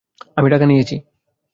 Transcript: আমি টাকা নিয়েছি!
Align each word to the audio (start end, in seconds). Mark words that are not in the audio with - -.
আমি 0.37 0.47
টাকা 0.49 0.65
নিয়েছি! 0.65 0.95